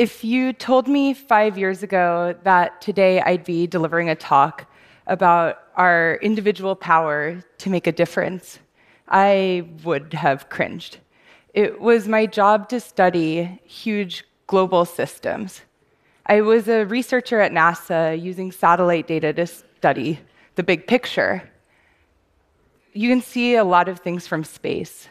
[0.00, 4.64] If you told me five years ago that today I'd be delivering a talk
[5.06, 8.60] about our individual power to make a difference,
[9.08, 11.00] I would have cringed.
[11.52, 15.60] It was my job to study huge global systems.
[16.24, 20.18] I was a researcher at NASA using satellite data to study
[20.54, 21.42] the big picture.
[22.94, 25.10] You can see a lot of things from space,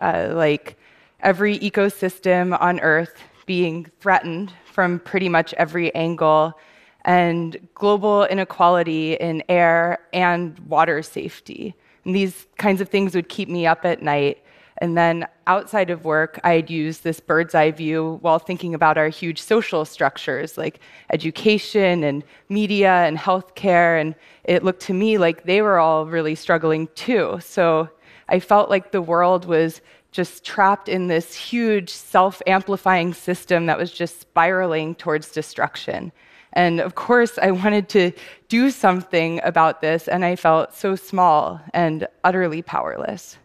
[0.00, 0.78] uh, like
[1.20, 6.56] every ecosystem on Earth being threatened from pretty much every angle,
[7.04, 11.74] and global inequality in air and water safety.
[12.04, 14.44] And these kinds of things would keep me up at night.
[14.78, 19.08] And then outside of work, I'd use this bird's eye view while thinking about our
[19.08, 20.78] huge social structures like
[21.12, 24.00] education and media and healthcare.
[24.00, 24.14] And
[24.44, 27.40] it looked to me like they were all really struggling too.
[27.42, 27.88] So
[28.28, 33.78] I felt like the world was just trapped in this huge self amplifying system that
[33.78, 36.12] was just spiraling towards destruction.
[36.52, 38.12] And of course, I wanted to
[38.48, 43.38] do something about this, and I felt so small and utterly powerless.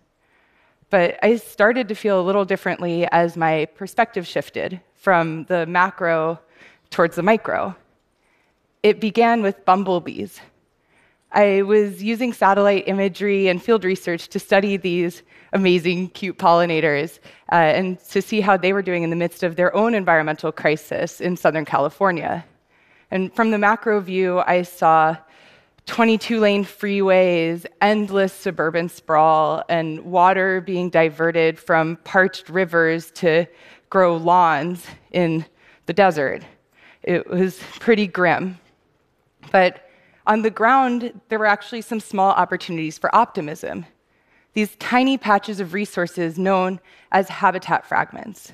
[0.89, 6.39] But I started to feel a little differently as my perspective shifted from the macro
[6.89, 7.75] towards the micro.
[8.81, 10.39] It began with bumblebees.
[11.31, 15.23] I was using satellite imagery and field research to study these
[15.53, 17.19] amazing, cute pollinators
[17.51, 20.51] uh, and to see how they were doing in the midst of their own environmental
[20.51, 22.45] crisis in Southern California.
[23.11, 25.17] And from the macro view, I saw
[25.85, 33.45] 22 lane freeways, endless suburban sprawl, and water being diverted from parched rivers to
[33.89, 35.45] grow lawns in
[35.85, 36.43] the desert.
[37.03, 38.57] It was pretty grim.
[39.51, 39.84] But
[40.27, 43.85] on the ground, there were actually some small opportunities for optimism.
[44.53, 46.79] These tiny patches of resources known
[47.11, 48.53] as habitat fragments.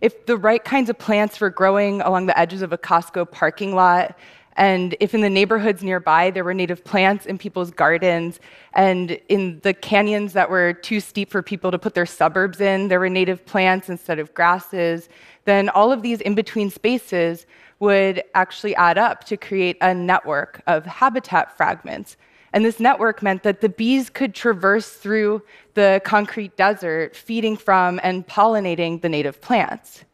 [0.00, 3.74] If the right kinds of plants were growing along the edges of a Costco parking
[3.74, 4.16] lot,
[4.58, 8.40] and if in the neighborhoods nearby there were native plants in people's gardens,
[8.74, 12.88] and in the canyons that were too steep for people to put their suburbs in,
[12.88, 15.08] there were native plants instead of grasses,
[15.44, 17.46] then all of these in between spaces
[17.78, 22.16] would actually add up to create a network of habitat fragments.
[22.52, 25.42] And this network meant that the bees could traverse through
[25.74, 30.04] the concrete desert, feeding from and pollinating the native plants.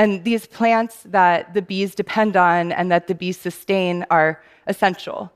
[0.00, 5.30] And these plants that the bees depend on and that the bees sustain are essential.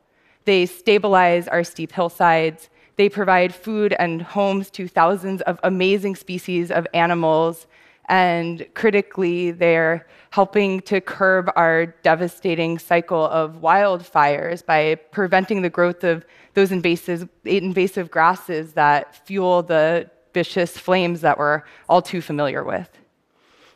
[0.46, 2.70] They stabilize our steep hillsides.
[2.96, 7.66] They provide food and homes to thousands of amazing species of animals.
[8.08, 16.04] And critically, they're helping to curb our devastating cycle of wildfires by preventing the growth
[16.04, 22.64] of those invasive, invasive grasses that fuel the vicious flames that we're all too familiar
[22.64, 22.88] with.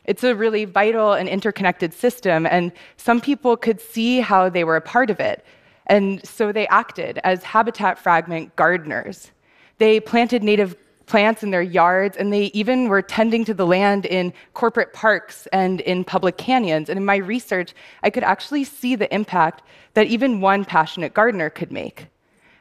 [0.09, 4.77] It's a really vital and interconnected system, and some people could see how they were
[4.77, 5.45] a part of it.
[5.87, 9.31] And so they acted as habitat fragment gardeners.
[9.77, 14.07] They planted native plants in their yards, and they even were tending to the land
[14.07, 16.89] in corporate parks and in public canyons.
[16.89, 21.51] And in my research, I could actually see the impact that even one passionate gardener
[21.51, 22.07] could make.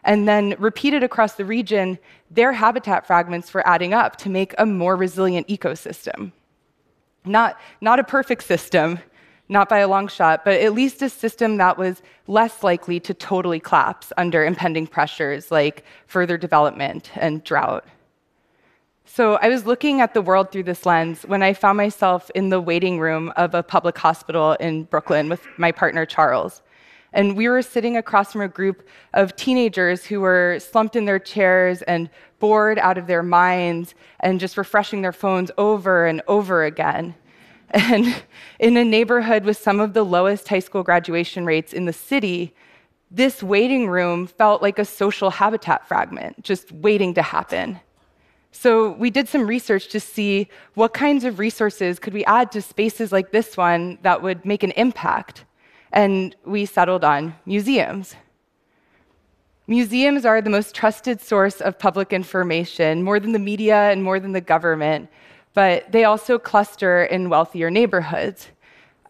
[0.03, 1.97] And then repeated across the region,
[2.29, 6.33] their habitat fragments were adding up to make a more resilient ecosystem.
[7.27, 8.99] Not, not a perfect system,
[9.49, 13.13] not by a long shot, but at least a system that was less likely to
[13.13, 17.85] totally collapse under impending pressures like further development and drought.
[19.05, 22.49] So I was looking at the world through this lens when I found myself in
[22.49, 26.61] the waiting room of a public hospital in Brooklyn with my partner Charles.
[27.13, 31.19] And we were sitting across from a group of teenagers who were slumped in their
[31.19, 32.09] chairs and
[32.39, 37.15] bored out of their minds and just refreshing their phones over and over again.
[37.69, 38.23] And
[38.59, 42.55] in a neighborhood with some of the lowest high school graduation rates in the city,
[43.11, 47.81] this waiting room felt like a social habitat fragment, just waiting to happen.
[48.51, 52.61] So we did some research to see what kinds of resources could we add to
[52.61, 55.45] spaces like this one that would make an impact.
[55.91, 58.15] And we settled on museums.
[59.69, 64.17] Museums are the most trusted source of public information, more than the media and more
[64.17, 65.09] than the government,
[65.53, 68.47] but they also cluster in wealthier neighborhoods.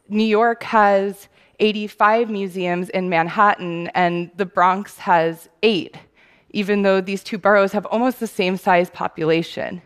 [0.09, 1.27] New York has
[1.59, 5.95] 85 museums in Manhattan, and the Bronx has eight,
[6.51, 9.81] even though these two boroughs have almost the same size population.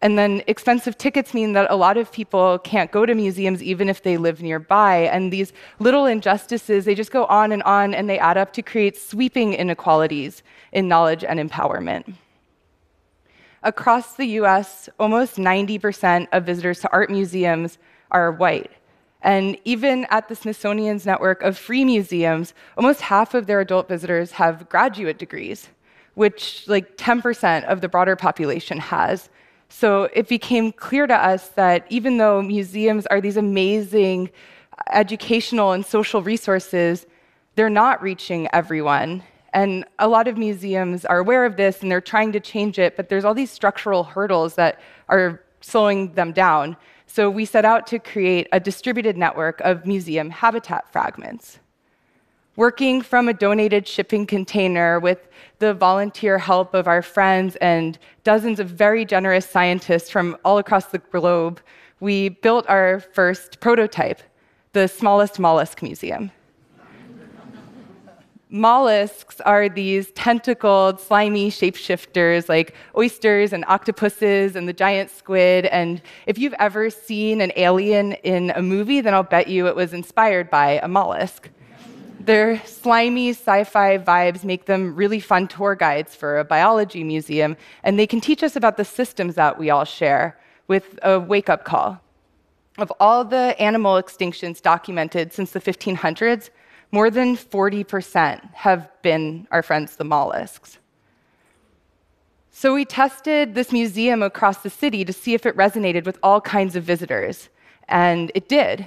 [0.00, 3.88] And then expensive tickets mean that a lot of people can't go to museums even
[3.88, 5.08] if they live nearby.
[5.12, 8.62] And these little injustices, they just go on and on and they add up to
[8.62, 12.14] create sweeping inequalities in knowledge and empowerment.
[13.64, 17.78] Across the US, almost 90% of visitors to art museums
[18.12, 18.70] are white.
[19.22, 24.30] And even at the Smithsonian's network of free museums, almost half of their adult visitors
[24.32, 25.68] have graduate degrees,
[26.14, 29.28] which like 10% of the broader population has.
[29.68, 34.30] So it became clear to us that even though museums are these amazing
[34.90, 37.06] educational and social resources,
[37.54, 39.22] they're not reaching everyone.
[39.52, 42.96] And a lot of museums are aware of this and they're trying to change it,
[42.96, 46.76] but there's all these structural hurdles that are slowing them down.
[47.06, 51.58] So we set out to create a distributed network of museum habitat fragments.
[52.58, 55.28] Working from a donated shipping container with
[55.60, 60.86] the volunteer help of our friends and dozens of very generous scientists from all across
[60.86, 61.60] the globe,
[62.00, 64.20] we built our first prototype,
[64.72, 66.32] the smallest mollusk museum.
[68.50, 75.66] Mollusks are these tentacled, slimy shapeshifters like oysters and octopuses and the giant squid.
[75.66, 79.76] And if you've ever seen an alien in a movie, then I'll bet you it
[79.76, 81.50] was inspired by a mollusk.
[82.20, 87.56] Their slimy sci fi vibes make them really fun tour guides for a biology museum,
[87.84, 91.48] and they can teach us about the systems that we all share with a wake
[91.48, 92.00] up call.
[92.76, 96.50] Of all the animal extinctions documented since the 1500s,
[96.90, 100.78] more than 40% have been our friends, the mollusks.
[102.50, 106.40] So we tested this museum across the city to see if it resonated with all
[106.40, 107.48] kinds of visitors,
[107.88, 108.86] and it did.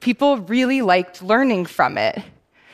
[0.00, 2.22] People really liked learning from it.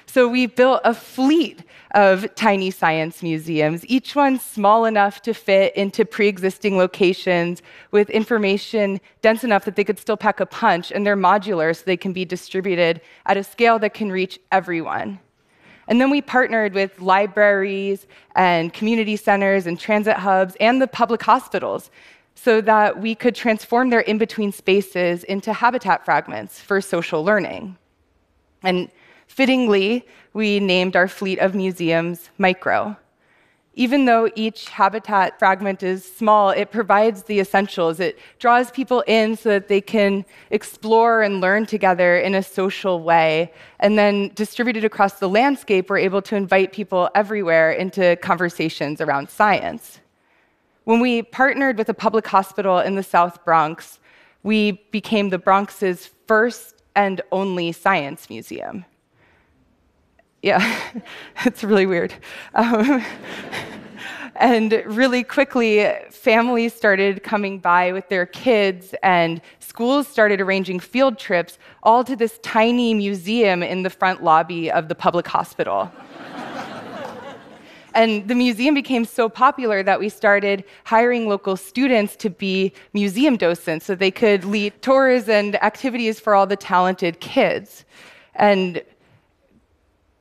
[0.09, 1.63] So we built a fleet
[1.95, 8.09] of tiny science museums, each one small enough to fit into pre existing locations with
[8.09, 11.97] information dense enough that they could still pack a punch, and they're modular so they
[11.97, 15.21] can be distributed at a scale that can reach everyone.
[15.89, 21.23] And then we partnered with libraries and community centers and transit hubs and the public
[21.23, 21.91] hospitals
[22.35, 27.77] so that we could transform their in between spaces into habitat fragments for social learning.
[28.63, 28.91] And
[29.29, 32.97] Fittingly, we named our fleet of museums Micro.
[33.75, 38.01] Even though each habitat fragment is small, it provides the essentials.
[38.01, 43.01] It draws people in so that they can explore and learn together in a social
[43.01, 43.53] way.
[43.79, 49.31] And then, distributed across the landscape, we're able to invite people everywhere into conversations around
[49.31, 50.01] science.
[50.83, 54.01] When we partnered with a public hospital in the South Bronx,
[54.43, 58.85] we became the Bronx's first and only science museum.
[60.43, 60.81] Yeah,
[61.45, 62.15] it's really weird.
[62.55, 63.05] Um,
[64.37, 71.19] and really quickly, families started coming by with their kids, and schools started arranging field
[71.19, 75.91] trips all to this tiny museum in the front lobby of the public hospital.
[77.95, 83.37] and the museum became so popular that we started hiring local students to be museum
[83.37, 87.85] docents so they could lead tours and activities for all the talented kids.
[88.37, 88.83] And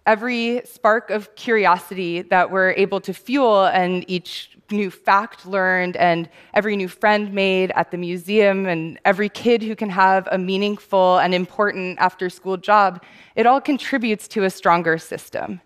[0.07, 6.29] every spark of curiosity that we're able to fuel and each new fact learned and
[6.53, 11.19] every new friend made at the museum and every kid who can have a meaningful
[11.19, 13.03] and important after school job,
[13.35, 15.59] it all contributes to a stronger system.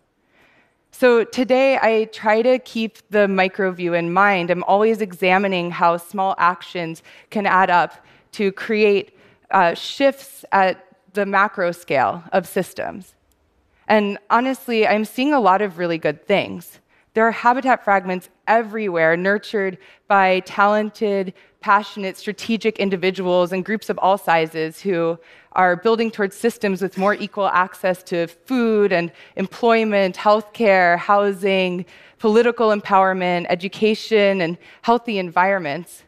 [0.91, 4.49] So today, I try to keep the micro view in mind.
[4.49, 9.17] I'm always examining how small actions can add up to create
[9.51, 13.13] uh, shifts at the macro scale of systems.
[13.87, 16.79] And honestly, I'm seeing a lot of really good things.
[17.13, 24.17] There are habitat fragments everywhere, nurtured by talented, passionate, strategic individuals and groups of all
[24.17, 25.19] sizes who
[25.51, 31.85] are building towards systems with more equal access to food and employment, healthcare, housing,
[32.17, 36.03] political empowerment, education, and healthy environments.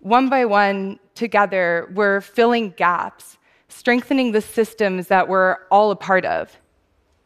[0.00, 3.38] One by one, together, we're filling gaps,
[3.68, 6.54] strengthening the systems that we're all a part of.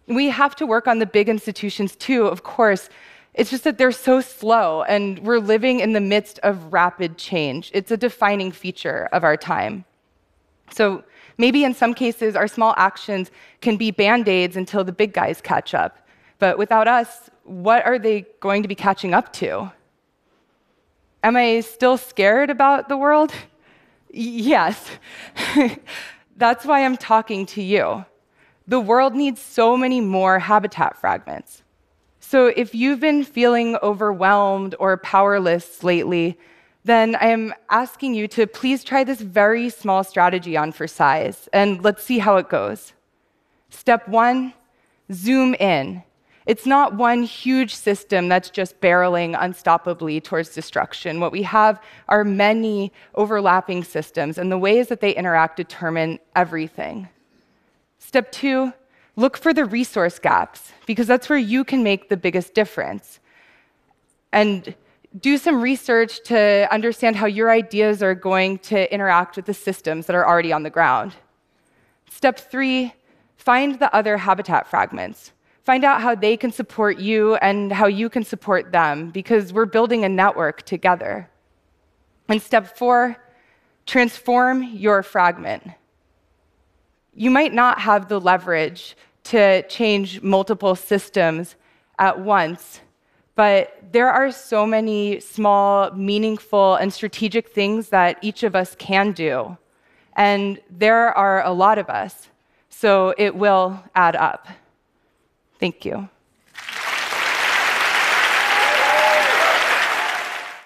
[0.09, 2.89] We have to work on the big institutions too, of course.
[3.35, 7.71] It's just that they're so slow, and we're living in the midst of rapid change.
[7.73, 9.85] It's a defining feature of our time.
[10.73, 11.05] So
[11.37, 15.41] maybe in some cases, our small actions can be band aids until the big guys
[15.41, 15.99] catch up.
[16.39, 19.73] But without us, what are they going to be catching up to?
[21.23, 23.33] Am I still scared about the world?
[24.11, 24.91] yes.
[26.37, 28.05] That's why I'm talking to you.
[28.69, 31.63] The world needs so many more habitat fragments.
[32.21, 36.39] So if you've been feeling overwhelmed or powerless lately,
[36.85, 41.49] then I am asking you to please try this very small strategy on for size,
[41.51, 42.93] and let's see how it goes.
[43.71, 44.53] Step one
[45.11, 46.03] zoom in.
[46.45, 51.21] It's not one huge system that's just barreling unstoppably towards destruction.
[51.21, 57.09] What we have are many overlapping systems, and the ways that they interact determine everything.
[57.99, 58.73] Step two,
[59.17, 63.21] look for the resource gaps, because that's where you can make the biggest difference.
[64.33, 64.75] And
[65.21, 70.07] do some research to understand how your ideas are going to interact with the systems
[70.07, 71.15] that are already on the ground.
[72.11, 72.93] Step three,
[73.37, 75.33] find the other habitat fragments.
[75.65, 79.67] Find out how they can support you and how you can support them because we're
[79.67, 81.29] building a network together.
[82.29, 83.17] And step four,
[83.87, 85.63] transform your fragment.
[87.19, 91.57] You might not have the leverage to change multiple systems
[91.99, 92.81] at once,
[93.35, 99.11] but there are so many small, meaningful, and strategic things that each of us can
[99.11, 99.59] do.
[100.15, 102.29] And there are a lot of us,
[102.69, 104.47] so it will add up.
[105.59, 106.09] Thank you.